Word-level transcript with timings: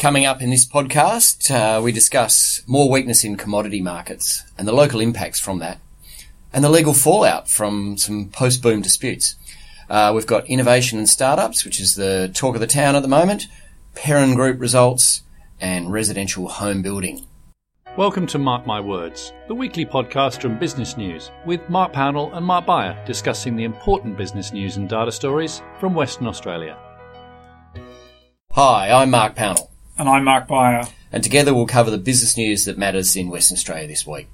Coming 0.00 0.24
up 0.24 0.40
in 0.40 0.48
this 0.48 0.64
podcast, 0.64 1.50
uh, 1.50 1.82
we 1.82 1.92
discuss 1.92 2.62
more 2.66 2.90
weakness 2.90 3.22
in 3.22 3.36
commodity 3.36 3.82
markets 3.82 4.44
and 4.56 4.66
the 4.66 4.72
local 4.72 4.98
impacts 4.98 5.38
from 5.38 5.58
that, 5.58 5.78
and 6.54 6.64
the 6.64 6.70
legal 6.70 6.94
fallout 6.94 7.50
from 7.50 7.98
some 7.98 8.30
post-boom 8.30 8.80
disputes. 8.80 9.34
Uh, 9.90 10.10
we've 10.16 10.26
got 10.26 10.46
innovation 10.46 10.96
and 10.96 11.06
startups, 11.06 11.66
which 11.66 11.78
is 11.78 11.96
the 11.96 12.30
talk 12.32 12.54
of 12.54 12.62
the 12.62 12.66
town 12.66 12.96
at 12.96 13.02
the 13.02 13.08
moment, 13.08 13.46
Perron 13.94 14.34
Group 14.34 14.58
results, 14.58 15.20
and 15.60 15.92
residential 15.92 16.48
home 16.48 16.80
building. 16.80 17.26
Welcome 17.98 18.26
to 18.28 18.38
Mark 18.38 18.66
My 18.66 18.80
Words, 18.80 19.34
the 19.48 19.54
weekly 19.54 19.84
podcast 19.84 20.40
from 20.40 20.58
Business 20.58 20.96
News, 20.96 21.30
with 21.44 21.68
Mark 21.68 21.92
Pownall 21.92 22.34
and 22.34 22.46
Mark 22.46 22.64
Beyer 22.64 22.98
discussing 23.04 23.54
the 23.54 23.64
important 23.64 24.16
business 24.16 24.50
news 24.50 24.78
and 24.78 24.88
data 24.88 25.12
stories 25.12 25.60
from 25.78 25.94
Western 25.94 26.26
Australia. 26.26 26.78
Hi, 28.52 28.90
I'm 28.92 29.10
Mark 29.10 29.34
Pownall. 29.34 29.69
And 30.00 30.08
I'm 30.08 30.24
Mark 30.24 30.48
Beyer. 30.48 30.84
And 31.12 31.22
together 31.22 31.52
we'll 31.52 31.66
cover 31.66 31.90
the 31.90 31.98
business 31.98 32.34
news 32.34 32.64
that 32.64 32.78
matters 32.78 33.16
in 33.16 33.28
Western 33.28 33.56
Australia 33.56 33.86
this 33.86 34.06
week. 34.06 34.28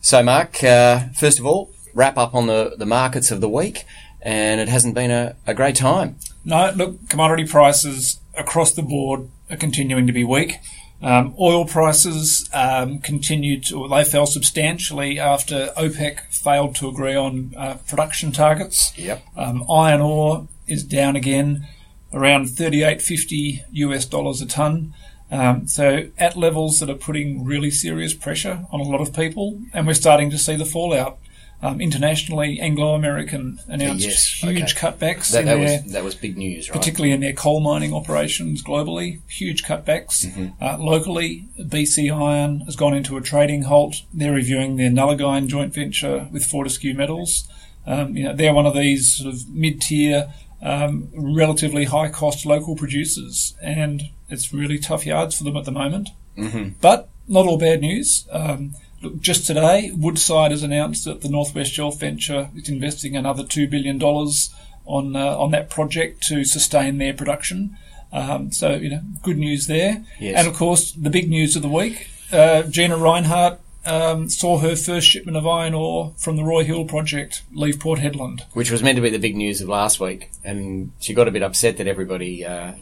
So, 0.00 0.22
Mark, 0.22 0.62
uh, 0.62 1.08
first 1.16 1.40
of 1.40 1.46
all, 1.46 1.72
wrap 1.94 2.16
up 2.16 2.32
on 2.32 2.46
the, 2.46 2.76
the 2.78 2.86
markets 2.86 3.32
of 3.32 3.40
the 3.40 3.48
week, 3.48 3.86
and 4.22 4.60
it 4.60 4.68
hasn't 4.68 4.94
been 4.94 5.10
a, 5.10 5.34
a 5.48 5.52
great 5.52 5.74
time. 5.74 6.14
No, 6.44 6.72
look, 6.76 7.08
commodity 7.08 7.44
prices 7.44 8.20
across 8.36 8.70
the 8.70 8.82
board 8.82 9.28
are 9.50 9.56
continuing 9.56 10.06
to 10.06 10.12
be 10.12 10.22
weak. 10.22 10.58
Um, 11.02 11.34
oil 11.40 11.64
prices 11.64 12.48
um, 12.52 13.00
continued, 13.00 13.64
to, 13.64 13.80
or 13.80 13.88
they 13.88 14.04
fell 14.04 14.26
substantially 14.26 15.18
after 15.18 15.72
OPEC 15.76 16.20
failed 16.30 16.76
to 16.76 16.88
agree 16.88 17.16
on 17.16 17.52
uh, 17.56 17.78
production 17.88 18.30
targets. 18.30 18.96
Yep. 18.96 19.24
Um, 19.36 19.64
iron 19.68 20.02
ore 20.02 20.46
is 20.68 20.84
down 20.84 21.16
again, 21.16 21.66
around 22.12 22.46
38.50 22.46 23.64
US 23.72 24.04
dollars 24.06 24.40
a 24.40 24.46
ton. 24.46 24.94
Um, 25.30 25.66
so 25.68 26.08
at 26.18 26.36
levels 26.36 26.80
that 26.80 26.90
are 26.90 26.94
putting 26.96 27.44
really 27.44 27.70
serious 27.70 28.12
pressure 28.14 28.66
on 28.72 28.80
a 28.80 28.84
lot 28.84 29.00
of 29.00 29.14
people, 29.14 29.60
and 29.72 29.86
we're 29.86 29.94
starting 29.94 30.30
to 30.30 30.38
see 30.38 30.56
the 30.56 30.64
fallout. 30.64 31.18
Um, 31.62 31.78
internationally, 31.78 32.58
Anglo 32.58 32.94
American 32.94 33.60
announced 33.68 34.06
Yes, 34.06 34.26
huge 34.28 34.74
okay. 34.74 34.88
cutbacks 34.88 35.30
That, 35.30 35.40
in 35.40 35.46
that 35.46 35.56
their 35.56 35.82
was 35.82 35.92
that 35.92 36.02
was 36.04 36.14
big 36.14 36.38
news, 36.38 36.70
right? 36.70 36.76
particularly 36.76 37.12
in 37.12 37.20
their 37.20 37.34
coal 37.34 37.60
mining 37.60 37.92
operations 37.92 38.62
globally, 38.62 39.20
huge 39.28 39.62
cutbacks. 39.62 40.24
Uh, 40.58 40.78
locally, 40.78 41.48
BC 41.60 42.10
Iron 42.10 42.60
has 42.60 42.76
gone 42.76 42.94
into 42.94 43.18
a 43.18 43.20
trading 43.20 43.64
halt. 43.64 44.02
They're 44.12 44.32
reviewing 44.32 44.76
their 44.76 44.88
Nullagine 44.90 45.48
joint 45.48 45.74
venture 45.74 46.28
with 46.32 46.46
Fortescue 46.46 46.94
Metals. 46.94 47.46
Um, 47.86 48.16
you 48.16 48.24
know, 48.24 48.34
they're 48.34 48.54
one 48.54 48.66
of 48.66 48.74
these 48.74 49.16
sort 49.16 49.32
of 49.34 49.46
mid-tier, 49.50 50.32
um, 50.62 51.08
relatively 51.14 51.84
high-cost 51.84 52.46
local 52.46 52.76
producers, 52.76 53.54
and 53.62 54.10
it's 54.28 54.52
really 54.52 54.78
tough 54.78 55.06
yards 55.06 55.36
for 55.38 55.44
them 55.44 55.56
at 55.56 55.64
the 55.64 55.72
moment. 55.72 56.10
Mm-hmm. 56.36 56.70
But 56.80 57.08
not 57.28 57.46
all 57.46 57.58
bad 57.58 57.80
news. 57.80 58.26
Um, 58.30 58.74
look, 59.02 59.20
just 59.20 59.46
today, 59.46 59.92
Woodside 59.96 60.50
has 60.50 60.62
announced 60.62 61.04
that 61.04 61.22
the 61.22 61.28
Northwest 61.28 61.72
Shelf 61.72 61.98
Venture 61.98 62.50
is 62.54 62.68
investing 62.68 63.16
another 63.16 63.44
two 63.44 63.68
billion 63.68 63.98
dollars 63.98 64.54
on 64.84 65.16
uh, 65.16 65.36
on 65.38 65.50
that 65.52 65.70
project 65.70 66.22
to 66.24 66.44
sustain 66.44 66.98
their 66.98 67.14
production. 67.14 67.76
Um, 68.12 68.50
so 68.52 68.74
you 68.74 68.90
know, 68.90 69.02
good 69.22 69.38
news 69.38 69.66
there. 69.66 70.04
Yes. 70.18 70.38
And 70.38 70.48
of 70.48 70.54
course, 70.54 70.92
the 70.92 71.10
big 71.10 71.28
news 71.28 71.56
of 71.56 71.62
the 71.62 71.68
week: 71.68 72.08
uh, 72.32 72.62
Gina 72.64 72.96
Rinehart 72.96 73.58
um, 73.86 74.28
saw 74.28 74.58
her 74.58 74.76
first 74.76 75.08
shipment 75.08 75.36
of 75.36 75.46
iron 75.46 75.74
ore 75.74 76.12
from 76.16 76.36
the 76.36 76.44
Roy 76.44 76.64
Hill 76.64 76.84
project 76.84 77.42
leave 77.52 77.78
Port 77.80 77.98
Hedland. 78.00 78.42
which 78.52 78.70
was 78.70 78.82
meant 78.82 78.96
to 78.96 79.02
be 79.02 79.10
the 79.10 79.18
big 79.18 79.36
news 79.36 79.60
of 79.60 79.68
last 79.68 80.00
week, 80.00 80.30
and 80.44 80.92
she 81.00 81.14
got 81.14 81.28
a 81.28 81.30
bit 81.30 81.42
upset 81.42 81.76
that 81.78 81.86
everybody, 81.86 82.44
uh, 82.44 82.72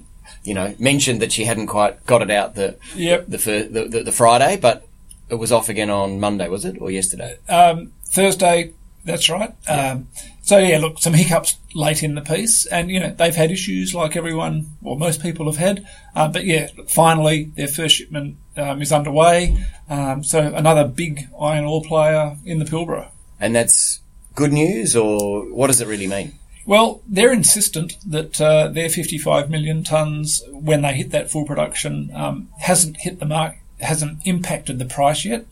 you 0.44 0.54
know, 0.54 0.74
mentioned 0.78 1.22
that 1.22 1.32
she 1.32 1.44
hadn't 1.44 1.66
quite 1.68 2.04
got 2.06 2.22
it 2.22 2.30
out 2.30 2.54
the 2.54 2.76
Yep. 2.96 3.26
the, 3.28 3.38
fir- 3.38 3.68
the, 3.68 3.84
the 3.88 4.02
the 4.04 4.12
Friday, 4.12 4.56
but 4.56 4.86
it 5.28 5.36
was 5.36 5.52
off 5.52 5.68
again 5.68 5.90
on 5.90 6.20
Monday, 6.20 6.48
was 6.48 6.64
it, 6.64 6.80
or 6.80 6.90
yesterday? 6.90 7.36
Um, 7.48 7.92
Thursday, 8.06 8.72
that's 9.04 9.28
right. 9.30 9.54
Um, 9.68 10.08
so 10.42 10.58
yeah, 10.58 10.78
look, 10.78 10.98
some 10.98 11.14
hiccups 11.14 11.56
late 11.74 12.02
in 12.02 12.14
the 12.14 12.20
piece, 12.20 12.66
and 12.66 12.90
you 12.90 13.00
know 13.00 13.10
they've 13.10 13.34
had 13.34 13.50
issues 13.50 13.94
like 13.94 14.16
everyone, 14.16 14.76
or 14.82 14.96
most 14.96 15.22
people 15.22 15.46
have 15.46 15.56
had. 15.56 15.86
Uh, 16.14 16.28
but 16.28 16.44
yeah, 16.44 16.68
look, 16.76 16.90
finally 16.90 17.44
their 17.56 17.68
first 17.68 17.96
shipment 17.96 18.36
um, 18.56 18.82
is 18.82 18.92
underway. 18.92 19.64
Um, 19.88 20.24
so 20.24 20.40
another 20.40 20.86
big 20.86 21.28
iron 21.40 21.64
ore 21.64 21.82
player 21.82 22.36
in 22.44 22.58
the 22.58 22.64
Pilbara. 22.64 23.10
And 23.40 23.54
that's 23.54 24.00
good 24.34 24.52
news, 24.52 24.96
or 24.96 25.44
what 25.52 25.68
does 25.68 25.80
it 25.80 25.88
really 25.88 26.06
mean? 26.06 26.38
Well, 26.66 27.00
they're 27.08 27.32
insistent 27.32 27.96
that 28.06 28.40
uh, 28.40 28.68
their 28.68 28.90
55 28.90 29.48
million 29.48 29.84
tons, 29.84 30.42
when 30.50 30.82
they 30.82 30.92
hit 30.92 31.12
that 31.12 31.30
full 31.30 31.46
production, 31.46 32.10
um, 32.14 32.48
hasn't 32.58 32.98
hit 32.98 33.20
the 33.20 33.24
mark, 33.26 33.56
hasn't 33.80 34.26
impacted 34.26 34.78
the 34.78 34.84
price 34.84 35.24
yet. 35.24 35.46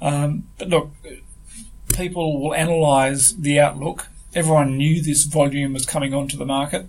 Um, 0.00 0.48
but 0.58 0.68
look, 0.68 0.90
people 1.92 2.40
will 2.40 2.52
analyse 2.52 3.32
the 3.32 3.60
outlook. 3.60 4.08
Everyone 4.34 4.76
knew 4.76 5.02
this 5.02 5.24
volume 5.24 5.72
was 5.74 5.86
coming 5.86 6.14
onto 6.14 6.36
the 6.36 6.46
market, 6.46 6.86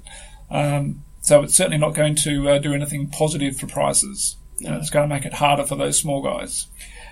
um, 0.49 1.03
so 1.21 1.43
it's 1.43 1.55
certainly 1.55 1.77
not 1.77 1.93
going 1.93 2.15
to 2.15 2.49
uh, 2.49 2.57
do 2.59 2.73
anything 2.73 3.07
positive 3.07 3.57
for 3.57 3.67
prices. 3.67 4.37
It's 4.59 4.89
going 4.89 5.07
to 5.09 5.13
make 5.13 5.25
it 5.25 5.33
harder 5.33 5.65
for 5.65 5.75
those 5.75 5.97
small 5.97 6.21
guys. 6.21 6.67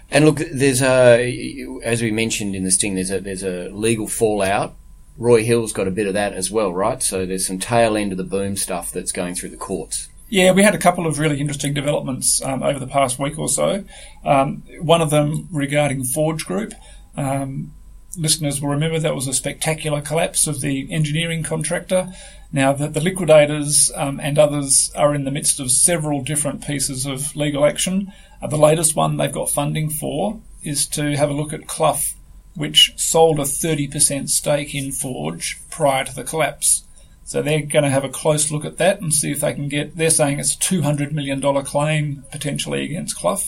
And 0.09 0.25
look, 0.25 0.37
there's 0.51 0.81
a, 0.81 1.79
as 1.83 2.01
we 2.01 2.11
mentioned 2.11 2.55
in 2.55 2.63
the 2.63 2.71
sting, 2.71 2.95
there's 2.95 3.11
a 3.11 3.19
there's 3.19 3.43
a 3.43 3.69
legal 3.69 4.07
fallout. 4.07 4.75
Roy 5.17 5.43
Hill's 5.43 5.73
got 5.73 5.87
a 5.87 5.91
bit 5.91 6.07
of 6.07 6.13
that 6.13 6.33
as 6.33 6.51
well, 6.51 6.73
right? 6.73 7.01
So 7.01 7.25
there's 7.25 7.45
some 7.45 7.59
tail 7.59 7.95
end 7.95 8.11
of 8.11 8.17
the 8.17 8.23
boom 8.23 8.57
stuff 8.57 8.91
that's 8.91 9.11
going 9.11 9.35
through 9.35 9.49
the 9.49 9.57
courts. 9.57 10.09
Yeah, 10.29 10.51
we 10.51 10.63
had 10.63 10.73
a 10.73 10.77
couple 10.77 11.07
of 11.07 11.19
really 11.19 11.39
interesting 11.39 11.73
developments 11.73 12.41
um, 12.41 12.63
over 12.63 12.79
the 12.79 12.87
past 12.87 13.19
week 13.19 13.37
or 13.37 13.49
so. 13.49 13.83
Um, 14.23 14.63
one 14.79 15.01
of 15.01 15.09
them 15.09 15.49
regarding 15.51 16.05
Forge 16.05 16.45
Group. 16.45 16.73
Um, 17.15 17.73
listeners 18.17 18.61
will 18.61 18.69
remember 18.69 18.99
that 18.99 19.15
was 19.15 19.27
a 19.27 19.33
spectacular 19.33 20.01
collapse 20.01 20.47
of 20.47 20.61
the 20.61 20.91
engineering 20.91 21.43
contractor. 21.43 22.11
Now, 22.51 22.73
the, 22.73 22.87
the 22.87 22.99
liquidators 22.99 23.91
um, 23.95 24.19
and 24.19 24.37
others 24.37 24.91
are 24.95 25.15
in 25.15 25.23
the 25.23 25.31
midst 25.31 25.59
of 25.59 25.71
several 25.71 26.21
different 26.21 26.65
pieces 26.65 27.05
of 27.05 27.35
legal 27.35 27.65
action. 27.65 28.11
Uh, 28.41 28.47
the 28.47 28.57
latest 28.57 28.95
one 28.95 29.17
they've 29.17 29.31
got 29.31 29.49
funding 29.49 29.89
for 29.89 30.41
is 30.63 30.85
to 30.87 31.15
have 31.15 31.29
a 31.29 31.33
look 31.33 31.53
at 31.53 31.67
Clough, 31.67 32.13
which 32.55 32.93
sold 32.97 33.39
a 33.39 33.43
30% 33.43 34.29
stake 34.29 34.75
in 34.75 34.91
Forge 34.91 35.61
prior 35.69 36.03
to 36.03 36.13
the 36.13 36.23
collapse. 36.23 36.83
So 37.23 37.41
they're 37.41 37.61
going 37.61 37.83
to 37.83 37.89
have 37.89 38.03
a 38.03 38.09
close 38.09 38.51
look 38.51 38.65
at 38.65 38.77
that 38.77 38.99
and 38.99 39.13
see 39.13 39.31
if 39.31 39.39
they 39.39 39.53
can 39.53 39.69
get. 39.69 39.95
They're 39.95 40.09
saying 40.09 40.39
it's 40.39 40.55
a 40.55 40.59
two 40.59 40.81
hundred 40.81 41.13
million 41.13 41.39
dollar 41.39 41.63
claim 41.63 42.25
potentially 42.29 42.83
against 42.83 43.15
Clough. 43.15 43.39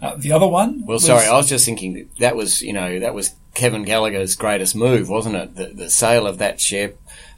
Uh, 0.00 0.14
the 0.16 0.30
other 0.30 0.46
one. 0.46 0.84
Well, 0.86 0.94
was- 0.96 1.06
sorry, 1.06 1.26
I 1.26 1.36
was 1.36 1.48
just 1.48 1.64
thinking 1.64 1.94
that, 1.94 2.16
that 2.18 2.36
was 2.36 2.62
you 2.62 2.72
know 2.72 3.00
that 3.00 3.12
was 3.12 3.34
Kevin 3.54 3.84
Gallagher's 3.84 4.34
greatest 4.34 4.74
move, 4.74 5.08
wasn't 5.08 5.36
it? 5.36 5.54
The, 5.56 5.66
the 5.66 5.90
sale 5.90 6.26
of 6.26 6.38
that 6.38 6.60
share, 6.60 6.94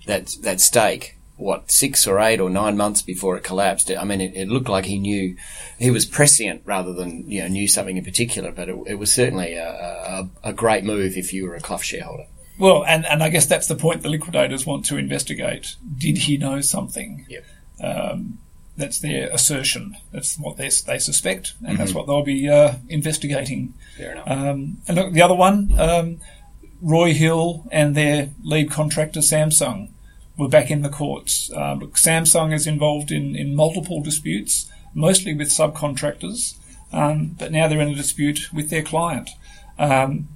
that 0.06 0.34
that 0.42 0.60
stake. 0.60 1.12
What 1.38 1.70
six 1.70 2.06
or 2.06 2.18
eight 2.18 2.40
or 2.40 2.48
nine 2.48 2.78
months 2.78 3.02
before 3.02 3.36
it 3.36 3.44
collapsed? 3.44 3.90
I 3.90 4.04
mean, 4.04 4.22
it, 4.22 4.34
it 4.34 4.48
looked 4.48 4.70
like 4.70 4.86
he 4.86 4.98
knew 4.98 5.36
he 5.78 5.90
was 5.90 6.06
prescient 6.06 6.62
rather 6.64 6.94
than 6.94 7.30
you 7.30 7.42
know 7.42 7.48
knew 7.48 7.68
something 7.68 7.98
in 7.98 8.04
particular. 8.04 8.52
But 8.52 8.70
it, 8.70 8.76
it 8.86 8.94
was 8.94 9.12
certainly 9.12 9.52
a, 9.52 9.68
a, 9.68 10.30
a 10.44 10.52
great 10.54 10.84
move 10.84 11.18
if 11.18 11.34
you 11.34 11.46
were 11.46 11.54
a 11.54 11.60
Clough 11.60 11.78
shareholder. 11.78 12.24
Well, 12.58 12.84
and, 12.86 13.04
and 13.04 13.22
I 13.22 13.28
guess 13.28 13.46
that's 13.46 13.66
the 13.66 13.74
point 13.74 14.02
the 14.02 14.08
liquidators 14.08 14.64
want 14.64 14.86
to 14.86 14.96
investigate. 14.96 15.76
Did 15.98 16.16
he 16.16 16.38
know 16.38 16.62
something? 16.62 17.26
Yep. 17.28 17.44
Um, 17.82 18.38
that's 18.76 18.98
their 18.98 19.28
assertion. 19.30 19.96
That's 20.12 20.38
what 20.38 20.56
they, 20.56 20.68
they 20.86 20.98
suspect, 20.98 21.54
and 21.66 21.78
that's 21.78 21.94
what 21.94 22.06
they'll 22.06 22.22
be 22.22 22.48
uh, 22.48 22.74
investigating. 22.88 23.74
Fair 23.96 24.12
enough. 24.12 24.30
Um, 24.30 24.78
and 24.86 24.96
look, 24.96 25.12
the 25.12 25.22
other 25.22 25.34
one, 25.34 25.78
um, 25.78 26.20
Roy 26.82 27.14
Hill 27.14 27.66
and 27.72 27.94
their 27.94 28.30
lead 28.42 28.70
contractor 28.70 29.20
Samsung 29.20 29.88
were 30.36 30.48
back 30.48 30.70
in 30.70 30.82
the 30.82 30.90
courts. 30.90 31.50
Uh, 31.54 31.74
look, 31.74 31.94
Samsung 31.94 32.52
is 32.52 32.66
involved 32.66 33.10
in, 33.10 33.34
in 33.34 33.56
multiple 33.56 34.02
disputes, 34.02 34.70
mostly 34.94 35.32
with 35.32 35.48
subcontractors, 35.48 36.56
um, 36.92 37.34
but 37.38 37.52
now 37.52 37.68
they're 37.68 37.80
in 37.80 37.88
a 37.88 37.94
dispute 37.94 38.52
with 38.52 38.68
their 38.68 38.82
client. 38.82 39.30
Um, 39.78 40.28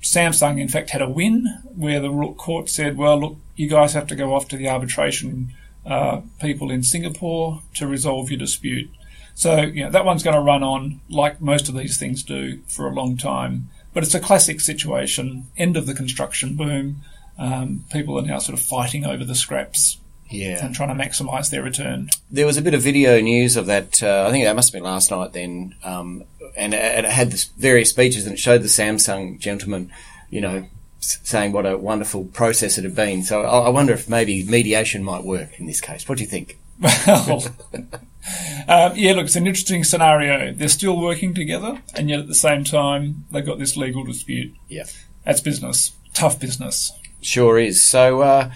Samsung, 0.00 0.60
in 0.60 0.68
fact, 0.68 0.90
had 0.90 1.02
a 1.02 1.08
win 1.08 1.46
where 1.74 2.00
the 2.00 2.10
court 2.36 2.68
said, 2.68 2.96
well, 2.96 3.20
look, 3.20 3.36
you 3.56 3.68
guys 3.68 3.92
have 3.94 4.06
to 4.08 4.16
go 4.16 4.34
off 4.34 4.48
to 4.48 4.56
the 4.56 4.68
arbitration 4.68 5.52
uh, 5.86 6.20
people 6.40 6.70
in 6.70 6.82
Singapore 6.82 7.62
to 7.74 7.86
resolve 7.86 8.30
your 8.30 8.38
dispute. 8.38 8.90
So, 9.34 9.62
you 9.62 9.84
know, 9.84 9.90
that 9.90 10.04
one's 10.04 10.22
going 10.22 10.36
to 10.36 10.42
run 10.42 10.62
on, 10.62 11.00
like 11.08 11.40
most 11.40 11.68
of 11.68 11.74
these 11.74 11.98
things 11.98 12.22
do, 12.22 12.60
for 12.68 12.86
a 12.86 12.92
long 12.92 13.16
time. 13.16 13.70
But 13.94 14.02
it's 14.02 14.14
a 14.14 14.20
classic 14.20 14.60
situation, 14.60 15.46
end 15.56 15.76
of 15.76 15.86
the 15.86 15.94
construction 15.94 16.54
boom. 16.56 17.02
Um, 17.38 17.84
people 17.90 18.18
are 18.18 18.22
now 18.22 18.38
sort 18.38 18.58
of 18.58 18.64
fighting 18.64 19.04
over 19.06 19.24
the 19.24 19.34
scraps 19.34 19.98
Yeah. 20.30 20.64
and 20.64 20.74
trying 20.74 20.96
to 20.96 21.04
maximise 21.04 21.50
their 21.50 21.62
return. 21.62 22.10
There 22.30 22.46
was 22.46 22.56
a 22.58 22.62
bit 22.62 22.74
of 22.74 22.82
video 22.82 23.20
news 23.20 23.56
of 23.56 23.66
that. 23.66 24.02
Uh, 24.02 24.26
I 24.28 24.30
think 24.30 24.44
that 24.44 24.54
must 24.54 24.68
have 24.70 24.74
been 24.80 24.84
last 24.90 25.10
night 25.10 25.32
then, 25.32 25.74
um, 25.82 26.24
and 26.56 26.74
it, 26.74 27.04
it 27.04 27.10
had 27.10 27.30
this 27.30 27.44
various 27.56 27.88
speeches, 27.90 28.26
and 28.26 28.34
it 28.34 28.38
showed 28.38 28.62
the 28.62 28.68
Samsung 28.68 29.38
gentleman, 29.38 29.90
you 30.30 30.40
know, 30.42 30.66
saying 31.02 31.52
what 31.52 31.66
a 31.66 31.76
wonderful 31.76 32.24
process 32.24 32.78
it 32.78 32.84
had 32.84 32.94
been. 32.94 33.22
So 33.22 33.42
I, 33.42 33.66
I 33.66 33.68
wonder 33.68 33.92
if 33.92 34.08
maybe 34.08 34.44
mediation 34.44 35.02
might 35.02 35.24
work 35.24 35.58
in 35.58 35.66
this 35.66 35.80
case. 35.80 36.08
What 36.08 36.18
do 36.18 36.24
you 36.24 36.30
think? 36.30 36.58
Well, 36.80 37.44
Um, 38.68 38.92
yeah, 38.94 39.12
look, 39.14 39.26
it's 39.26 39.36
an 39.36 39.46
interesting 39.46 39.82
scenario. 39.82 40.52
They're 40.52 40.68
still 40.68 40.98
working 41.00 41.34
together, 41.34 41.82
and 41.94 42.08
yet 42.08 42.20
at 42.20 42.28
the 42.28 42.34
same 42.34 42.62
time, 42.62 43.24
they've 43.30 43.44
got 43.44 43.58
this 43.58 43.76
legal 43.76 44.04
dispute. 44.04 44.54
Yeah. 44.68 44.84
That's 45.24 45.40
business. 45.40 45.92
Tough 46.14 46.38
business. 46.38 46.92
Sure 47.20 47.58
is. 47.58 47.84
So, 47.84 48.22
uh, 48.22 48.52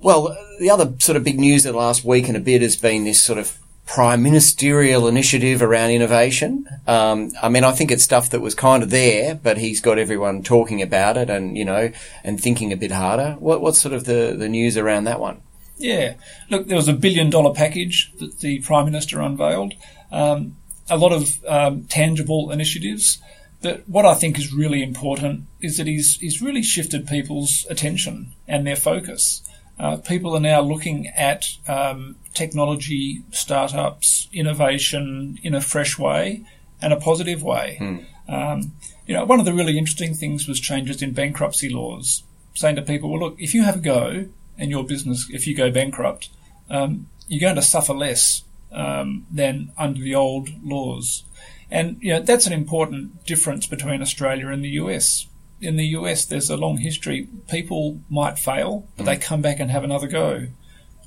well, 0.00 0.36
the 0.58 0.70
other 0.70 0.94
sort 0.98 1.16
of 1.16 1.24
big 1.24 1.38
news 1.38 1.66
of 1.66 1.74
the 1.74 1.78
last 1.78 2.04
week 2.04 2.28
and 2.28 2.36
a 2.36 2.40
bit 2.40 2.62
has 2.62 2.76
been 2.76 3.04
this 3.04 3.20
sort 3.20 3.38
of 3.38 3.58
prime 3.86 4.22
ministerial 4.22 5.06
initiative 5.06 5.62
around 5.62 5.90
innovation. 5.90 6.66
Um, 6.86 7.32
I 7.42 7.48
mean, 7.48 7.64
I 7.64 7.72
think 7.72 7.90
it's 7.90 8.02
stuff 8.02 8.30
that 8.30 8.40
was 8.40 8.54
kind 8.54 8.82
of 8.82 8.90
there, 8.90 9.34
but 9.34 9.58
he's 9.58 9.80
got 9.80 9.98
everyone 9.98 10.42
talking 10.42 10.80
about 10.80 11.16
it 11.16 11.28
and, 11.28 11.56
you 11.56 11.64
know, 11.64 11.92
and 12.22 12.40
thinking 12.40 12.72
a 12.72 12.76
bit 12.76 12.92
harder. 12.92 13.36
What, 13.38 13.60
what's 13.60 13.80
sort 13.80 13.94
of 13.94 14.04
the, 14.04 14.34
the 14.38 14.48
news 14.48 14.76
around 14.76 15.04
that 15.04 15.20
one? 15.20 15.42
Yeah. 15.76 16.14
Look, 16.50 16.66
there 16.66 16.76
was 16.76 16.88
a 16.88 16.94
billion 16.94 17.30
dollar 17.30 17.52
package 17.52 18.12
that 18.20 18.40
the 18.40 18.60
Prime 18.60 18.86
Minister 18.86 19.20
unveiled. 19.20 19.74
Um, 20.10 20.56
a 20.88 20.96
lot 20.96 21.12
of 21.12 21.44
um, 21.46 21.84
tangible 21.84 22.50
initiatives. 22.50 23.18
But 23.60 23.88
what 23.88 24.04
I 24.04 24.14
think 24.14 24.38
is 24.38 24.52
really 24.52 24.82
important 24.82 25.46
is 25.60 25.78
that 25.78 25.86
he's, 25.86 26.16
he's 26.16 26.42
really 26.42 26.62
shifted 26.62 27.06
people's 27.06 27.66
attention 27.70 28.32
and 28.46 28.66
their 28.66 28.76
focus. 28.76 29.42
Uh, 29.78 29.96
people 29.96 30.36
are 30.36 30.40
now 30.40 30.60
looking 30.60 31.08
at 31.08 31.46
um, 31.66 32.16
technology, 32.32 33.22
startups, 33.30 34.28
innovation 34.32 35.38
in 35.42 35.54
a 35.54 35.60
fresh 35.60 35.98
way 35.98 36.44
and 36.80 36.92
a 36.92 36.96
positive 36.96 37.42
way. 37.42 37.76
Hmm. 37.78 38.32
Um, 38.32 38.72
you 39.06 39.14
know, 39.14 39.24
one 39.24 39.40
of 39.40 39.44
the 39.44 39.52
really 39.52 39.76
interesting 39.76 40.14
things 40.14 40.48
was 40.48 40.60
changes 40.60 41.02
in 41.02 41.12
bankruptcy 41.12 41.68
laws, 41.68 42.22
saying 42.54 42.76
to 42.76 42.82
people, 42.82 43.10
well, 43.10 43.20
look, 43.20 43.36
if 43.38 43.54
you 43.54 43.64
have 43.64 43.76
a 43.76 43.80
go 43.80 44.26
and 44.56 44.70
your 44.70 44.84
business, 44.84 45.28
if 45.30 45.46
you 45.46 45.56
go 45.56 45.70
bankrupt, 45.70 46.30
um, 46.70 47.08
you're 47.26 47.40
going 47.40 47.56
to 47.56 47.62
suffer 47.62 47.92
less 47.92 48.44
um, 48.72 49.26
than 49.30 49.72
under 49.76 50.00
the 50.00 50.14
old 50.14 50.50
laws. 50.62 51.24
And 51.70 51.98
you 52.00 52.14
know, 52.14 52.20
that's 52.20 52.46
an 52.46 52.52
important 52.52 53.26
difference 53.26 53.66
between 53.66 54.02
Australia 54.02 54.48
and 54.48 54.64
the 54.64 54.70
US. 54.70 55.26
In 55.64 55.76
the 55.76 55.86
US, 55.98 56.24
there's 56.24 56.50
a 56.50 56.56
long 56.56 56.78
history. 56.78 57.28
People 57.50 58.00
might 58.10 58.38
fail, 58.38 58.86
but 58.96 59.06
they 59.06 59.16
come 59.16 59.42
back 59.42 59.60
and 59.60 59.70
have 59.70 59.84
another 59.84 60.06
go. 60.06 60.48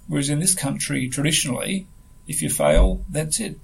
Whereas 0.07 0.29
in 0.29 0.39
this 0.39 0.55
country, 0.55 1.07
traditionally, 1.09 1.87
if 2.27 2.41
you 2.41 2.49
fail, 2.49 3.03
that's 3.09 3.39
it. 3.39 3.59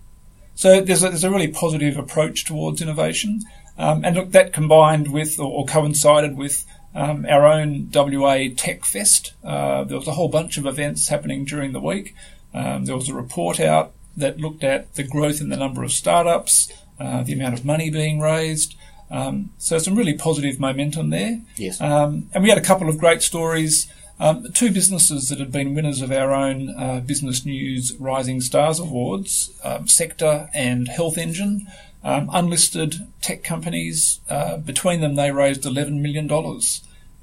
So 0.56 0.82
there's 0.82 1.04
a, 1.04 1.10
there's 1.10 1.24
a 1.24 1.32
really 1.32 1.48
positive 1.48 1.98
approach 1.98 2.46
towards 2.46 2.82
innovation. 2.82 3.42
Um, 3.78 4.06
and 4.06 4.16
look, 4.16 4.32
that 4.32 4.54
combined 4.54 5.12
with 5.12 5.40
or, 5.40 5.52
or 5.52 5.66
coincided 5.66 6.38
with 6.38 6.66
um, 6.94 7.26
our 7.28 7.48
own 7.48 7.90
WA 7.94 8.46
Tech 8.56 8.86
Fest. 8.86 9.34
Uh, 9.44 9.84
there 9.84 9.98
was 9.98 10.08
a 10.08 10.14
whole 10.14 10.30
bunch 10.30 10.58
of 10.58 10.66
events 10.66 11.08
happening 11.08 11.46
during 11.46 11.72
the 11.72 11.80
week. 11.80 12.16
Um, 12.54 12.86
there 12.86 12.96
was 12.96 13.10
a 13.10 13.16
report 13.16 13.60
out 13.60 13.94
that 14.16 14.40
looked 14.40 14.64
at 14.64 14.94
the 14.94 15.04
growth 15.04 15.42
in 15.42 15.50
the 15.50 15.58
number 15.58 15.84
of 15.84 15.92
startups, 15.92 16.72
uh, 17.00 17.24
the 17.24 17.34
amount 17.34 17.56
of 17.56 17.66
money 17.66 17.90
being 17.90 18.20
raised. 18.20 18.76
Um, 19.12 19.52
so 19.58 19.78
some 19.78 19.96
really 19.96 20.14
positive 20.14 20.60
momentum 20.60 21.10
there. 21.10 21.42
Yes. 21.56 21.80
Um, 21.80 22.30
and 22.34 22.44
we 22.44 22.50
had 22.50 22.58
a 22.58 22.62
couple 22.62 22.90
of 22.90 22.98
great 22.98 23.22
stories. 23.22 23.92
Um, 24.20 24.52
two 24.54 24.72
businesses 24.72 25.30
that 25.30 25.40
had 25.40 25.52
been 25.52 25.74
winners 25.76 26.02
of 26.02 26.12
our 26.12 26.32
own 26.32 26.70
uh, 26.78 27.00
Business 27.02 27.46
News 27.46 27.94
Rising 28.00 28.42
Stars 28.42 28.80
Awards, 28.80 29.52
um, 29.64 29.88
Sector 29.88 30.50
and 30.54 30.88
HealthEngine, 30.88 31.62
um, 32.04 32.30
unlisted 32.32 33.08
tech 33.22 33.44
companies. 33.44 34.20
Uh, 34.30 34.58
between 34.58 35.02
them, 35.02 35.16
they 35.16 35.32
raised 35.32 35.64
$11 35.64 36.00
million 36.00 36.30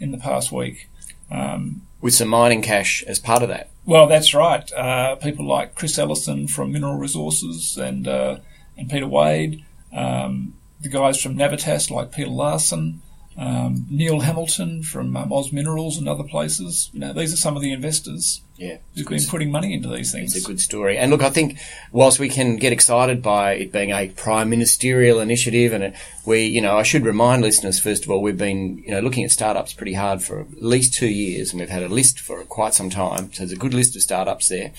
in 0.00 0.10
the 0.10 0.18
past 0.18 0.50
week. 0.52 0.88
Um, 1.30 1.82
With 2.00 2.14
some 2.14 2.28
mining 2.28 2.60
cash 2.62 3.02
as 3.06 3.18
part 3.18 3.42
of 3.42 3.48
that. 3.48 3.70
well, 3.86 4.06
that's 4.06 4.34
right. 4.34 4.70
Uh, 4.72 5.14
people 5.16 5.46
like 5.46 5.74
Chris 5.74 5.98
Ellison 5.98 6.48
from 6.48 6.72
Mineral 6.72 6.96
Resources 6.96 7.76
and 7.76 8.06
uh, 8.08 8.38
and 8.76 8.88
Peter 8.90 9.06
Wade, 9.06 9.64
um, 9.92 10.54
the 10.80 10.88
guys 10.88 11.20
from 11.20 11.36
Navitas 11.36 11.90
like 11.90 12.12
Peter 12.12 12.30
Larsen, 12.30 13.02
um, 13.36 13.86
Neil 13.88 14.20
Hamilton 14.20 14.82
from 14.82 15.16
um, 15.16 15.32
Oz 15.32 15.52
Minerals 15.52 15.96
and 15.96 16.08
other 16.08 16.24
places. 16.24 16.90
You 16.92 17.00
know, 17.00 17.12
these 17.12 17.32
are 17.32 17.36
some 17.36 17.56
of 17.56 17.62
the 17.62 17.72
investors 17.72 18.42
Yeah. 18.56 18.78
who've 18.94 19.06
been 19.06 19.24
putting 19.28 19.50
money 19.50 19.72
into 19.72 19.88
these 19.88 20.12
things. 20.12 20.34
It's 20.34 20.44
a 20.44 20.46
good 20.48 20.60
story. 20.60 20.98
And 20.98 21.10
look, 21.10 21.22
I 21.22 21.30
think 21.30 21.58
whilst 21.92 22.18
we 22.18 22.28
can 22.28 22.56
get 22.56 22.72
excited 22.72 23.22
by 23.22 23.52
it 23.52 23.72
being 23.72 23.90
a 23.92 24.08
prime 24.08 24.50
ministerial 24.50 25.20
initiative, 25.20 25.72
and 25.72 25.94
we, 26.26 26.44
you 26.44 26.60
know, 26.60 26.76
I 26.76 26.82
should 26.82 27.04
remind 27.06 27.40
listeners 27.42 27.80
first 27.80 28.04
of 28.04 28.10
all, 28.10 28.20
we've 28.20 28.36
been, 28.36 28.78
you 28.78 28.90
know, 28.90 29.00
looking 29.00 29.24
at 29.24 29.30
startups 29.30 29.72
pretty 29.72 29.94
hard 29.94 30.22
for 30.22 30.40
at 30.40 30.62
least 30.62 30.92
two 30.94 31.08
years, 31.08 31.52
and 31.52 31.60
we've 31.60 31.70
had 31.70 31.82
a 31.84 31.88
list 31.88 32.20
for 32.20 32.42
quite 32.44 32.74
some 32.74 32.90
time. 32.90 33.32
So 33.32 33.40
there's 33.44 33.52
a 33.52 33.56
good 33.56 33.74
list 33.74 33.96
of 33.96 34.02
startups 34.02 34.48
there. 34.48 34.72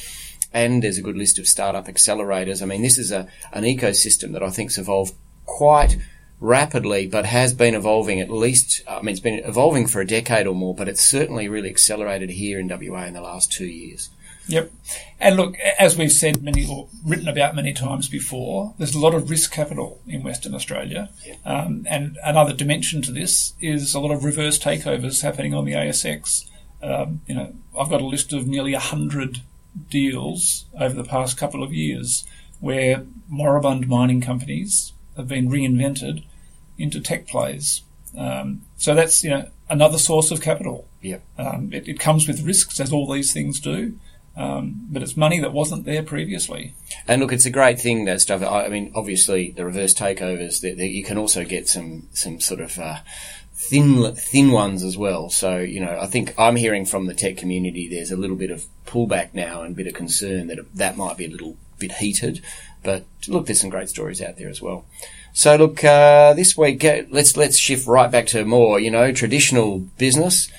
And 0.53 0.83
there's 0.83 0.97
a 0.97 1.01
good 1.01 1.15
list 1.15 1.39
of 1.39 1.47
startup 1.47 1.87
accelerators. 1.87 2.61
I 2.61 2.65
mean, 2.65 2.81
this 2.81 2.97
is 2.97 3.09
a, 3.09 3.25
an 3.53 3.63
ecosystem 3.63 4.33
that 4.33 4.43
I 4.43 4.49
think's 4.49 4.77
evolved 4.77 5.13
quite 5.57 5.97
rapidly, 6.39 7.07
but 7.07 7.25
has 7.25 7.53
been 7.53 7.75
evolving 7.75 8.19
at 8.19 8.29
least, 8.29 8.81
I 8.87 9.01
mean, 9.01 9.09
it's 9.09 9.19
been 9.19 9.43
evolving 9.45 9.87
for 9.87 10.01
a 10.01 10.07
decade 10.07 10.47
or 10.47 10.55
more, 10.55 10.73
but 10.73 10.87
it's 10.87 11.03
certainly 11.03 11.47
really 11.47 11.69
accelerated 11.69 12.31
here 12.31 12.59
in 12.59 12.67
WA 12.67 13.05
in 13.05 13.13
the 13.13 13.21
last 13.21 13.51
two 13.51 13.67
years. 13.67 14.09
Yep. 14.47 14.71
And 15.19 15.35
look, 15.35 15.55
as 15.77 15.97
we've 15.97 16.11
said 16.11 16.41
many 16.41 16.67
or 16.67 16.87
written 17.05 17.27
about 17.27 17.55
many 17.55 17.73
times 17.73 18.09
before, 18.09 18.73
there's 18.77 18.95
a 18.95 18.99
lot 18.99 19.13
of 19.13 19.29
risk 19.29 19.51
capital 19.51 20.01
in 20.07 20.23
Western 20.23 20.55
Australia. 20.55 21.09
Um, 21.45 21.85
and 21.87 22.17
another 22.23 22.53
dimension 22.53 23.03
to 23.03 23.11
this 23.11 23.53
is 23.61 23.93
a 23.93 23.99
lot 23.99 24.11
of 24.11 24.23
reverse 24.23 24.57
takeovers 24.57 25.21
happening 25.21 25.53
on 25.53 25.65
the 25.65 25.73
ASX. 25.73 26.49
Um, 26.81 27.21
you 27.27 27.35
know, 27.35 27.53
I've 27.79 27.89
got 27.89 28.01
a 28.01 28.05
list 28.05 28.33
of 28.33 28.47
nearly 28.47 28.73
100 28.73 29.41
deals 29.89 30.65
over 30.77 30.95
the 30.95 31.03
past 31.03 31.37
couple 31.37 31.61
of 31.63 31.71
years 31.71 32.25
where 32.59 33.05
moribund 33.29 33.87
mining 33.87 34.21
companies 34.21 34.93
have 35.17 35.27
been 35.27 35.49
reinvented 35.49 36.23
into 36.77 36.99
tech 36.99 37.27
plays. 37.27 37.81
Um, 38.17 38.63
so 38.77 38.95
that's, 38.95 39.23
you 39.23 39.29
know, 39.29 39.49
another 39.69 39.97
source 39.97 40.31
of 40.31 40.41
capital. 40.41 40.87
Yep. 41.01 41.23
Um, 41.37 41.73
it, 41.73 41.87
it 41.87 41.99
comes 41.99 42.27
with 42.27 42.41
risks, 42.41 42.79
as 42.79 42.91
all 42.91 43.11
these 43.11 43.33
things 43.33 43.59
do, 43.59 43.97
um, 44.35 44.87
but 44.89 45.01
it's 45.01 45.17
money 45.17 45.39
that 45.39 45.53
wasn't 45.53 45.85
there 45.85 46.03
previously. 46.03 46.73
And 47.07 47.21
look, 47.21 47.33
it's 47.33 47.45
a 47.45 47.51
great 47.51 47.79
thing 47.79 48.05
that 48.05 48.21
stuff. 48.21 48.41
I 48.41 48.65
I 48.65 48.69
mean, 48.69 48.91
obviously, 48.95 49.51
the 49.51 49.65
reverse 49.65 49.93
takeovers. 49.93 50.61
That, 50.61 50.77
that 50.77 50.87
you 50.87 51.03
can 51.03 51.17
also 51.17 51.43
get 51.43 51.67
some 51.67 52.07
some 52.13 52.39
sort 52.39 52.61
of 52.61 52.77
uh, 52.79 52.99
thin 53.53 54.15
thin 54.15 54.51
ones 54.51 54.83
as 54.83 54.97
well. 54.97 55.29
So 55.29 55.57
you 55.59 55.79
know, 55.79 55.97
I 55.99 56.05
think 56.05 56.33
I'm 56.37 56.55
hearing 56.55 56.85
from 56.85 57.07
the 57.07 57.13
tech 57.13 57.37
community. 57.37 57.87
There's 57.87 58.11
a 58.11 58.17
little 58.17 58.37
bit 58.37 58.51
of 58.51 58.65
pullback 58.85 59.33
now 59.33 59.63
and 59.63 59.73
a 59.73 59.75
bit 59.75 59.87
of 59.87 59.93
concern 59.93 60.47
that 60.47 60.59
that 60.75 60.97
might 60.97 61.17
be 61.17 61.25
a 61.25 61.29
little 61.29 61.57
bit 61.77 61.93
heated. 61.93 62.41
But 62.83 63.05
look, 63.27 63.45
there's 63.45 63.61
some 63.61 63.69
great 63.69 63.89
stories 63.89 64.21
out 64.21 64.37
there 64.37 64.49
as 64.49 64.61
well. 64.61 64.85
So 65.33 65.55
look, 65.55 65.83
uh, 65.83 66.33
this 66.33 66.57
week 66.57 66.83
let's 67.09 67.37
let's 67.37 67.57
shift 67.57 67.87
right 67.87 68.11
back 68.11 68.27
to 68.27 68.43
more 68.45 68.79
you 68.79 68.91
know 68.91 69.11
traditional 69.11 69.79
business. 69.97 70.49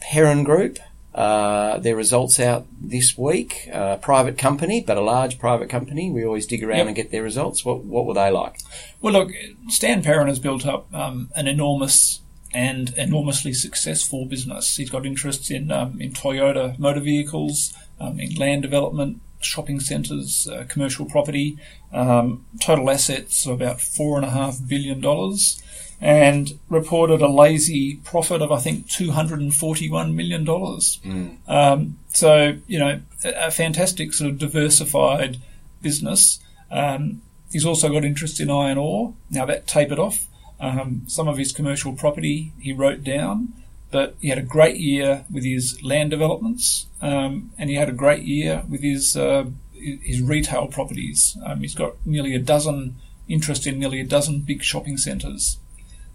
Perron 0.00 0.44
Group. 0.44 0.78
Uh, 1.14 1.76
their 1.78 1.94
results 1.94 2.40
out 2.40 2.66
this 2.80 3.18
week. 3.18 3.68
Uh, 3.70 3.96
private 3.96 4.38
company, 4.38 4.80
but 4.80 4.96
a 4.96 5.02
large 5.02 5.38
private 5.38 5.68
company. 5.68 6.10
We 6.10 6.24
always 6.24 6.46
dig 6.46 6.64
around 6.64 6.78
Yep. 6.78 6.86
and 6.86 6.96
get 6.96 7.10
their 7.10 7.22
results. 7.22 7.66
What 7.66 7.84
what 7.84 8.06
were 8.06 8.14
they 8.14 8.30
like? 8.30 8.58
Well, 9.02 9.12
look, 9.12 9.30
Stan 9.68 10.02
Perron 10.02 10.28
has 10.28 10.38
built 10.38 10.66
up 10.66 10.86
um, 10.94 11.28
an 11.36 11.46
enormous 11.48 12.20
and 12.54 12.94
enormously 12.96 13.52
successful 13.52 14.24
business. 14.24 14.76
He's 14.76 14.88
got 14.88 15.04
interests 15.04 15.50
in 15.50 15.70
um, 15.70 16.00
in 16.00 16.12
Toyota 16.12 16.78
motor 16.78 17.00
vehicles, 17.00 17.74
um, 18.00 18.18
in 18.18 18.34
land 18.36 18.62
development, 18.62 19.20
shopping 19.44 19.80
centres, 19.80 20.48
uh, 20.48 20.64
commercial 20.68 21.06
property. 21.06 21.58
Um, 21.92 22.46
total 22.60 22.88
assets 22.90 23.46
of 23.46 23.52
about 23.52 23.80
four 23.80 24.16
and 24.16 24.24
a 24.24 24.30
half 24.30 24.56
billion 24.66 25.00
dollars, 25.00 25.62
and 26.00 26.58
reported 26.68 27.20
a 27.20 27.28
lazy 27.28 27.96
profit 27.96 28.40
of 28.40 28.50
I 28.50 28.58
think 28.58 28.88
two 28.88 29.10
hundred 29.12 29.40
and 29.40 29.54
forty-one 29.54 30.16
million 30.16 30.44
dollars. 30.44 30.98
Um, 31.46 31.98
so 32.08 32.58
you 32.66 32.78
know, 32.78 33.00
a, 33.24 33.46
a 33.46 33.50
fantastic 33.50 34.12
sort 34.14 34.30
of 34.30 34.38
diversified 34.38 35.38
business. 35.82 36.38
Um, 36.70 37.20
he's 37.50 37.66
also 37.66 37.90
got 37.90 38.04
interest 38.04 38.40
in 38.40 38.50
iron 38.50 38.78
ore. 38.78 39.14
Now 39.30 39.44
that 39.46 39.66
tapered 39.66 39.98
off. 39.98 40.26
Um, 40.60 41.02
some 41.08 41.26
of 41.26 41.38
his 41.38 41.50
commercial 41.52 41.92
property 41.92 42.52
he 42.60 42.72
wrote 42.72 43.02
down, 43.02 43.52
but 43.92 44.16
he 44.20 44.28
had 44.28 44.38
a 44.38 44.42
great 44.42 44.78
year 44.78 45.24
with 45.30 45.44
his 45.44 45.80
land 45.84 46.10
developments, 46.10 46.86
um, 47.00 47.52
and 47.58 47.70
he 47.70 47.76
had 47.76 47.88
a 47.88 47.92
great 47.92 48.24
year 48.24 48.64
with 48.68 48.82
his 48.82 49.16
uh, 49.16 49.44
his 49.74 50.20
retail 50.20 50.66
properties. 50.66 51.36
Um, 51.44 51.60
he's 51.60 51.74
got 51.74 51.94
nearly 52.04 52.34
a 52.34 52.38
dozen 52.40 52.96
interest 53.28 53.66
in 53.66 53.78
nearly 53.78 54.00
a 54.00 54.04
dozen 54.04 54.40
big 54.40 54.62
shopping 54.62 54.96
centres. 54.96 55.58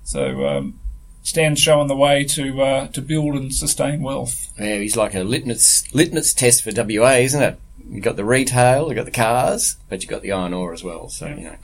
So 0.03 0.47
um, 0.47 0.79
Stan's 1.21 1.59
showing 1.59 1.87
the 1.87 1.95
way 1.95 2.23
to 2.23 2.61
uh, 2.61 2.87
to 2.87 3.01
build 3.01 3.35
and 3.35 3.53
sustain 3.53 4.01
wealth. 4.01 4.51
Yeah, 4.59 4.77
he's 4.77 4.97
like 4.97 5.13
a 5.13 5.23
litmus 5.23 5.93
litmus 5.93 6.33
test 6.33 6.63
for 6.63 6.71
WA, 6.75 7.11
isn't 7.11 7.41
it? 7.41 7.59
You 7.89 8.01
got 8.01 8.15
the 8.15 8.25
retail, 8.25 8.89
you 8.89 8.95
got 8.95 9.05
the 9.05 9.11
cars, 9.11 9.77
but 9.89 10.03
you 10.03 10.09
got 10.09 10.21
the 10.21 10.31
iron 10.31 10.53
ore 10.53 10.73
as 10.73 10.83
well. 10.83 11.09
So 11.09 11.27
you 11.27 11.45
know, 11.45 11.55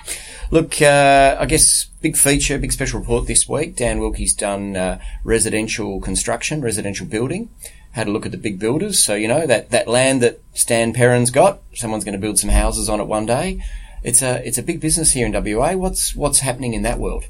look, 0.52 0.82
uh, 0.82 1.38
I 1.40 1.46
guess 1.46 1.88
big 2.04 2.18
feature, 2.18 2.60
big 2.60 2.72
special 2.72 3.00
report 3.00 3.28
this 3.28 3.50
week. 3.50 3.76
Dan 3.76 4.00
Wilkie's 4.00 4.34
done 4.34 4.76
uh, 4.76 5.00
residential 5.24 6.00
construction, 6.02 6.62
residential 6.62 7.08
building. 7.08 7.50
had 7.92 8.08
a 8.08 8.12
look 8.12 8.26
at 8.26 8.32
the 8.32 8.38
big 8.38 8.60
builders. 8.60 9.04
So, 9.04 9.16
you 9.16 9.28
know, 9.28 9.48
that, 9.48 9.72
that 9.72 9.88
land 9.88 10.22
that 10.22 10.42
Stan 10.54 10.94
Perron's 10.94 11.32
got, 11.32 11.62
someone's 11.74 12.04
going 12.04 12.14
to 12.14 12.20
build 12.20 12.38
some 12.38 12.50
houses 12.50 12.90
on 12.90 13.00
it 13.00 13.08
one 13.08 13.26
day. 13.26 13.64
It's 14.04 14.22
a, 14.22 14.46
it's 14.46 14.58
a 14.58 14.64
big 14.64 14.82
business 14.82 15.14
here 15.14 15.26
in 15.26 15.32
WA. 15.32 15.74
What's, 15.74 16.14
what's 16.14 16.40
happening 16.40 16.74
in 16.74 16.82
that 16.84 17.00
world? 17.00 17.26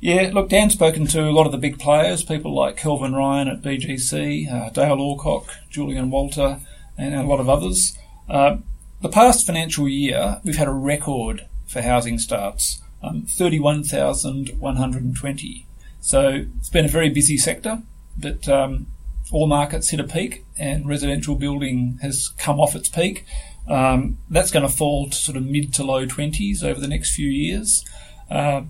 Yeah, 0.00 0.30
look, 0.32 0.48
Dan's 0.48 0.72
spoken 0.72 1.06
to 1.08 1.28
a 1.28 1.30
lot 1.30 1.44
of 1.44 1.52
the 1.52 1.58
big 1.58 1.78
players, 1.78 2.24
people 2.24 2.54
like 2.54 2.78
Kelvin 2.78 3.14
Ryan 3.14 3.48
at 3.48 3.60
BGC, 3.60 4.50
uh, 4.50 4.70
Dale 4.70 4.96
Alcock, 4.96 5.50
Julian 5.68 6.10
Walter, 6.10 6.60
and 6.96 7.14
a 7.14 7.22
lot 7.22 7.38
of 7.38 7.50
others. 7.50 7.98
Uh, 8.30 8.58
the 9.00 9.08
past 9.08 9.46
financial 9.46 9.88
year, 9.88 10.40
we've 10.44 10.56
had 10.56 10.68
a 10.68 10.72
record 10.72 11.48
for 11.66 11.82
housing 11.82 12.18
starts, 12.18 12.82
um, 13.02 13.22
31,120. 13.22 15.66
So 16.00 16.44
it's 16.58 16.68
been 16.68 16.84
a 16.84 16.88
very 16.88 17.10
busy 17.10 17.36
sector, 17.36 17.82
but 18.16 18.48
um, 18.48 18.86
all 19.32 19.46
markets 19.46 19.90
hit 19.90 20.00
a 20.00 20.04
peak 20.04 20.44
and 20.58 20.88
residential 20.88 21.34
building 21.34 21.98
has 22.02 22.28
come 22.38 22.60
off 22.60 22.76
its 22.76 22.88
peak. 22.88 23.26
Um, 23.68 24.16
that's 24.28 24.50
going 24.50 24.66
to 24.66 24.74
fall 24.74 25.08
to 25.08 25.16
sort 25.16 25.36
of 25.36 25.44
mid 25.44 25.72
to 25.74 25.84
low 25.84 26.06
20s 26.06 26.64
over 26.64 26.80
the 26.80 26.88
next 26.88 27.14
few 27.14 27.28
years. 27.28 27.84
Uh, 28.30 28.62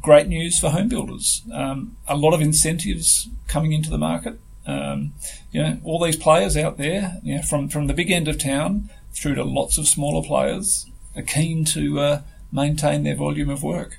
great 0.00 0.26
news 0.26 0.58
for 0.58 0.70
home 0.70 0.88
builders. 0.88 1.42
Um, 1.52 1.96
a 2.08 2.16
lot 2.16 2.34
of 2.34 2.40
incentives 2.40 3.28
coming 3.46 3.72
into 3.72 3.90
the 3.90 3.98
market. 3.98 4.40
Um, 4.66 5.12
you 5.52 5.62
know, 5.62 5.78
all 5.84 6.04
these 6.04 6.16
players 6.16 6.56
out 6.56 6.76
there, 6.76 7.18
you 7.22 7.36
know, 7.36 7.42
from, 7.42 7.68
from 7.68 7.86
the 7.86 7.94
big 7.94 8.10
end 8.10 8.26
of 8.28 8.38
town 8.38 8.90
through 9.12 9.36
to 9.36 9.44
lots 9.44 9.78
of 9.78 9.86
smaller 9.86 10.26
players, 10.26 10.86
are 11.16 11.22
keen 11.22 11.64
to 11.66 12.00
uh, 12.00 12.22
maintain 12.52 13.04
their 13.04 13.14
volume 13.14 13.48
of 13.48 13.62
work. 13.62 13.98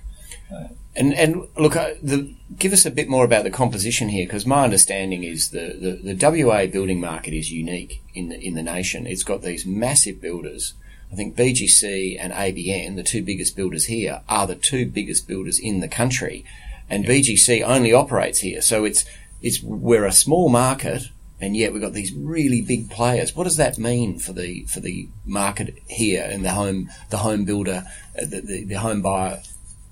Uh, 0.53 0.67
and 0.95 1.13
and 1.13 1.47
look, 1.57 1.75
uh, 1.75 1.91
the, 2.01 2.33
give 2.57 2.73
us 2.73 2.85
a 2.85 2.91
bit 2.91 3.07
more 3.07 3.23
about 3.23 3.43
the 3.43 3.51
composition 3.51 4.09
here, 4.09 4.25
because 4.25 4.45
my 4.45 4.63
understanding 4.63 5.23
is 5.23 5.51
the, 5.51 5.77
the, 6.03 6.13
the, 6.13 6.43
WA 6.43 6.65
building 6.65 6.99
market 6.99 7.33
is 7.33 7.51
unique 7.51 8.01
in 8.15 8.29
the 8.29 8.39
in 8.39 8.55
the 8.55 8.63
nation. 8.63 9.05
It's 9.05 9.23
got 9.23 9.43
these 9.43 9.65
massive 9.65 10.19
builders. 10.19 10.73
I 11.11 11.15
think 11.15 11.37
BGC 11.37 12.17
and 12.19 12.33
ABN, 12.33 12.95
the 12.95 13.03
two 13.03 13.23
biggest 13.23 13.55
builders 13.55 13.85
here, 13.85 14.21
are 14.27 14.47
the 14.47 14.55
two 14.55 14.85
biggest 14.87 15.27
builders 15.27 15.59
in 15.59 15.79
the 15.79 15.87
country, 15.87 16.43
and 16.89 17.05
BGC 17.05 17.61
only 17.61 17.93
operates 17.93 18.39
here. 18.39 18.61
So 18.61 18.83
it's 18.83 19.05
it's 19.41 19.61
we're 19.61 20.05
a 20.05 20.11
small 20.11 20.49
market, 20.49 21.09
and 21.39 21.55
yet 21.55 21.73
we've 21.73 21.81
got 21.81 21.93
these 21.93 22.13
really 22.13 22.61
big 22.61 22.89
players. 22.89 23.35
What 23.35 23.45
does 23.45 23.57
that 23.57 23.77
mean 23.77 24.19
for 24.19 24.33
the 24.33 24.63
for 24.65 24.79
the 24.79 25.09
market 25.25 25.77
here 25.87 26.27
and 26.29 26.43
the 26.43 26.51
home 26.51 26.89
the 27.09 27.17
home 27.17 27.45
builder, 27.45 27.83
uh, 28.19 28.25
the, 28.25 28.41
the, 28.41 28.63
the 28.65 28.75
home 28.75 29.01
buyer? 29.01 29.41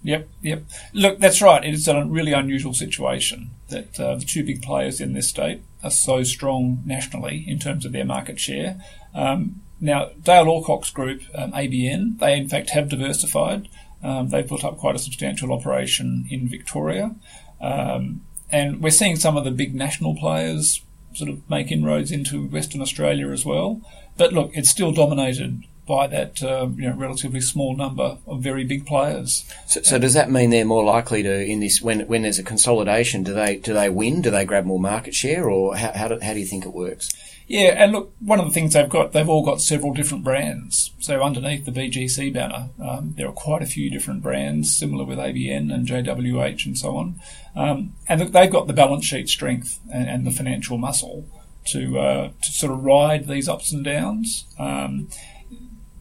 Yep, 0.03 0.29
yep. 0.43 0.63
Look, 0.93 1.17
that's 1.17 1.41
right. 1.41 1.65
It's 1.65 1.87
a 1.87 2.05
really 2.05 2.31
unusual 2.31 2.75
situation 2.75 3.49
that 3.69 3.99
uh, 3.99 4.15
the 4.15 4.25
two 4.25 4.43
big 4.43 4.61
players 4.61 5.01
in 5.01 5.13
this 5.13 5.27
state 5.27 5.63
are 5.83 5.89
so 5.89 6.21
strong 6.21 6.83
nationally 6.85 7.43
in 7.47 7.57
terms 7.57 7.85
of 7.85 7.91
their 7.91 8.05
market 8.05 8.39
share. 8.39 8.79
Um, 9.15 9.61
now, 9.81 10.11
Dale 10.21 10.47
Alcock's 10.47 10.91
group, 10.91 11.23
um, 11.33 11.51
ABN, 11.53 12.19
they 12.19 12.37
in 12.37 12.47
fact 12.47 12.69
have 12.69 12.87
diversified. 12.87 13.67
Um, 14.03 14.29
they've 14.29 14.47
built 14.47 14.63
up 14.63 14.77
quite 14.77 14.95
a 14.95 14.99
substantial 14.99 15.51
operation 15.51 16.27
in 16.29 16.47
Victoria. 16.47 17.15
Um, 17.59 18.21
and 18.51 18.81
we're 18.81 18.91
seeing 18.91 19.15
some 19.15 19.37
of 19.37 19.43
the 19.43 19.51
big 19.51 19.75
national 19.75 20.15
players 20.15 20.81
sort 21.13 21.29
of 21.29 21.49
make 21.49 21.71
inroads 21.71 22.11
into 22.11 22.47
Western 22.47 22.81
Australia 22.81 23.29
as 23.29 23.45
well. 23.45 23.81
But 24.17 24.33
look, 24.33 24.51
it's 24.53 24.69
still 24.69 24.91
dominated 24.91 25.63
by 25.87 26.07
that 26.07 26.41
uh, 26.41 26.67
you 26.75 26.89
know, 26.89 26.95
relatively 26.95 27.41
small 27.41 27.75
number 27.75 28.17
of 28.25 28.41
very 28.41 28.63
big 28.63 28.85
players. 28.85 29.45
So, 29.67 29.81
so, 29.81 29.99
does 29.99 30.13
that 30.15 30.31
mean 30.31 30.49
they're 30.49 30.65
more 30.65 30.83
likely 30.83 31.21
to 31.23 31.45
in 31.45 31.59
this 31.59 31.81
when 31.81 32.01
when 32.07 32.23
there's 32.23 32.39
a 32.39 32.43
consolidation? 32.43 33.23
Do 33.23 33.33
they 33.33 33.57
do 33.57 33.73
they 33.73 33.89
win? 33.89 34.21
Do 34.21 34.31
they 34.31 34.45
grab 34.45 34.65
more 34.65 34.79
market 34.79 35.13
share, 35.13 35.49
or 35.49 35.75
how 35.75 35.91
how 35.93 36.07
do, 36.07 36.19
how 36.19 36.33
do 36.33 36.39
you 36.39 36.45
think 36.45 36.65
it 36.65 36.73
works? 36.73 37.13
Yeah, 37.47 37.83
and 37.83 37.91
look, 37.91 38.13
one 38.19 38.39
of 38.39 38.45
the 38.45 38.51
things 38.51 38.73
they've 38.73 38.89
got, 38.89 39.11
they've 39.11 39.29
all 39.29 39.45
got 39.45 39.61
several 39.61 39.93
different 39.93 40.23
brands. 40.23 40.91
So 40.99 41.21
underneath 41.21 41.65
the 41.65 41.71
BGC 41.71 42.33
banner, 42.33 42.69
um, 42.83 43.13
there 43.17 43.27
are 43.27 43.33
quite 43.33 43.61
a 43.61 43.67
few 43.67 43.91
different 43.91 44.23
brands, 44.23 44.75
similar 44.75 45.05
with 45.05 45.19
ABN 45.19 45.71
and 45.73 45.87
JWH 45.87 46.65
and 46.65 46.77
so 46.77 46.97
on. 46.97 47.19
Um, 47.55 47.93
and 48.07 48.21
they've 48.21 48.51
got 48.51 48.65
the 48.65 48.73
balance 48.73 49.05
sheet 49.05 49.29
strength 49.29 49.79
and, 49.93 50.09
and 50.09 50.25
the 50.25 50.31
financial 50.31 50.77
muscle 50.77 51.27
to 51.65 51.99
uh, 51.99 52.31
to 52.41 52.51
sort 52.51 52.71
of 52.71 52.83
ride 52.83 53.27
these 53.27 53.47
ups 53.47 53.71
and 53.71 53.83
downs. 53.83 54.45
Um, 54.57 55.09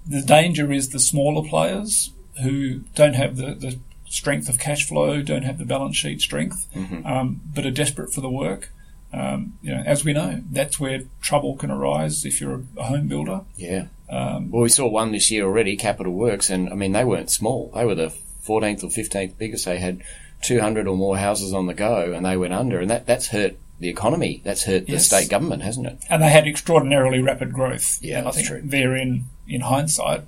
the 0.06 0.22
danger 0.22 0.72
is 0.72 0.90
the 0.90 0.98
smaller 0.98 1.46
players 1.48 2.12
who 2.42 2.80
don't 2.94 3.14
have 3.14 3.36
the, 3.36 3.54
the 3.54 3.78
strength 4.06 4.48
of 4.48 4.58
cash 4.58 4.86
flow, 4.86 5.22
don't 5.22 5.42
have 5.42 5.58
the 5.58 5.64
balance 5.64 5.96
sheet 5.96 6.20
strength, 6.20 6.68
mm-hmm. 6.74 7.06
um, 7.06 7.40
but 7.54 7.66
are 7.66 7.70
desperate 7.70 8.12
for 8.12 8.20
the 8.20 8.30
work. 8.30 8.70
Um, 9.14 9.58
you 9.62 9.74
know, 9.74 9.82
as 9.86 10.04
we 10.04 10.12
know, 10.12 10.42
that's 10.50 10.80
where 10.80 11.02
trouble 11.20 11.56
can 11.56 11.70
arise 11.70 12.24
if 12.24 12.40
you're 12.40 12.62
a 12.76 12.84
home 12.84 13.06
builder. 13.06 13.42
Yeah. 13.56 13.86
Um, 14.10 14.50
well, 14.50 14.62
we 14.62 14.68
saw 14.68 14.88
one 14.88 15.12
this 15.12 15.30
year 15.30 15.44
already, 15.44 15.76
Capital 15.76 16.12
Works, 16.12 16.50
and 16.50 16.68
I 16.68 16.74
mean 16.74 16.92
they 16.92 17.04
weren't 17.04 17.30
small. 17.30 17.70
They 17.74 17.84
were 17.84 17.94
the 17.94 18.12
14th 18.46 18.84
or 18.84 18.88
15th 18.88 19.38
biggest. 19.38 19.64
They 19.64 19.78
had 19.78 20.02
200 20.42 20.86
or 20.86 20.96
more 20.96 21.16
houses 21.16 21.52
on 21.52 21.66
the 21.66 21.74
go, 21.74 22.12
and 22.12 22.26
they 22.26 22.36
went 22.36 22.54
under, 22.54 22.80
and 22.80 22.90
that 22.90 23.06
that's 23.06 23.28
hurt 23.28 23.56
the 23.78 23.88
economy. 23.88 24.40
That's 24.44 24.64
hurt 24.64 24.88
yes. 24.88 25.08
the 25.08 25.16
state 25.16 25.30
government, 25.30 25.62
hasn't 25.62 25.86
it? 25.86 25.98
And 26.10 26.22
they 26.22 26.30
had 26.30 26.46
extraordinarily 26.46 27.20
rapid 27.20 27.52
growth. 27.52 27.98
Yeah, 28.02 28.18
and 28.18 28.28
I 28.28 28.30
think 28.32 28.48
true. 28.48 28.62
therein 28.62 29.26
in 29.46 29.62
hindsight, 29.62 30.22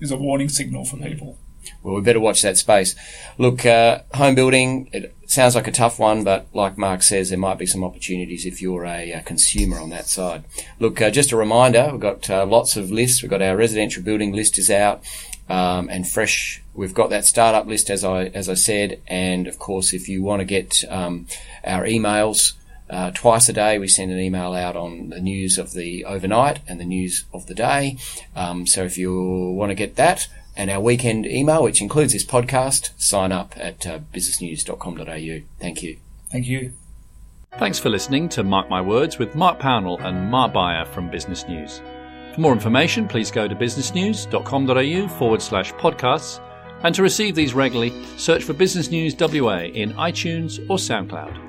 is 0.00 0.10
a 0.10 0.16
warning 0.16 0.48
signal 0.48 0.84
for 0.84 0.96
people. 0.96 1.38
Well, 1.82 1.94
we 1.94 2.02
better 2.02 2.20
watch 2.20 2.42
that 2.42 2.56
space. 2.56 2.94
Look, 3.38 3.66
uh, 3.66 4.00
home 4.14 4.34
building, 4.34 4.88
it 4.92 5.14
sounds 5.26 5.54
like 5.54 5.66
a 5.66 5.72
tough 5.72 5.98
one, 5.98 6.24
but 6.24 6.46
like 6.52 6.78
Mark 6.78 7.02
says, 7.02 7.30
there 7.30 7.38
might 7.38 7.58
be 7.58 7.66
some 7.66 7.84
opportunities 7.84 8.46
if 8.46 8.62
you're 8.62 8.84
a, 8.84 9.12
a 9.12 9.22
consumer 9.22 9.78
on 9.78 9.90
that 9.90 10.06
side. 10.06 10.44
Look, 10.78 11.00
uh, 11.00 11.10
just 11.10 11.32
a 11.32 11.36
reminder, 11.36 11.88
we've 11.90 12.00
got 12.00 12.28
uh, 12.30 12.46
lots 12.46 12.76
of 12.76 12.90
lists. 12.90 13.22
We've 13.22 13.30
got 13.30 13.42
our 13.42 13.56
residential 13.56 14.02
building 14.02 14.32
list 14.32 14.58
is 14.58 14.70
out. 14.70 15.02
Um, 15.48 15.88
and 15.90 16.08
fresh, 16.08 16.62
we've 16.74 16.94
got 16.94 17.10
that 17.10 17.24
startup 17.24 17.66
list 17.66 17.88
as 17.88 18.02
I 18.04 18.24
as 18.26 18.48
I 18.48 18.54
said, 18.54 19.00
and 19.06 19.46
of 19.46 19.60
course, 19.60 19.92
if 19.92 20.08
you 20.08 20.20
want 20.20 20.40
to 20.40 20.44
get 20.44 20.82
um, 20.88 21.28
our 21.64 21.84
emails, 21.84 22.54
uh, 22.88 23.10
twice 23.12 23.48
a 23.48 23.52
day, 23.52 23.78
we 23.78 23.88
send 23.88 24.12
an 24.12 24.18
email 24.18 24.52
out 24.52 24.76
on 24.76 25.10
the 25.10 25.20
news 25.20 25.58
of 25.58 25.72
the 25.72 26.04
overnight 26.04 26.60
and 26.68 26.80
the 26.80 26.84
news 26.84 27.24
of 27.32 27.46
the 27.46 27.54
day. 27.54 27.96
Um, 28.34 28.66
so 28.66 28.84
if 28.84 28.96
you 28.96 29.12
want 29.56 29.70
to 29.70 29.74
get 29.74 29.96
that 29.96 30.28
and 30.56 30.70
our 30.70 30.80
weekend 30.80 31.26
email, 31.26 31.62
which 31.62 31.82
includes 31.82 32.12
this 32.12 32.24
podcast, 32.24 32.90
sign 32.96 33.32
up 33.32 33.54
at 33.56 33.86
uh, 33.86 33.98
businessnews.com.au. 34.12 35.40
Thank 35.60 35.82
you. 35.82 35.98
Thank 36.30 36.46
you. 36.46 36.72
Thanks 37.58 37.78
for 37.78 37.88
listening 37.88 38.28
to 38.30 38.42
Mark 38.42 38.68
My 38.68 38.80
Words 38.80 39.18
with 39.18 39.34
Mark 39.34 39.58
Pownall 39.60 40.02
and 40.04 40.30
Mark 40.30 40.52
Beyer 40.52 40.84
from 40.84 41.10
Business 41.10 41.46
News. 41.48 41.80
For 42.34 42.40
more 42.40 42.52
information, 42.52 43.08
please 43.08 43.30
go 43.30 43.48
to 43.48 43.54
businessnews.com.au 43.54 45.08
forward 45.18 45.40
slash 45.40 45.72
podcasts. 45.74 46.40
And 46.82 46.94
to 46.94 47.02
receive 47.02 47.34
these 47.34 47.54
regularly, 47.54 48.04
search 48.18 48.44
for 48.44 48.52
Business 48.52 48.90
News 48.90 49.16
WA 49.18 49.60
in 49.60 49.94
iTunes 49.94 50.58
or 50.68 50.76
SoundCloud. 50.76 51.45